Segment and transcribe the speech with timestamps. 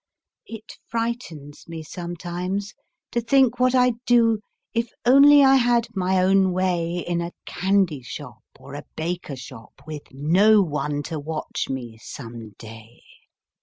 [0.47, 2.73] It frightens me sometimes,
[3.11, 4.39] to think what I'd do,
[4.73, 9.79] If only I had my own way In a candy shop or a baker shop,
[9.87, 13.01] Witn no one to watch me, some day.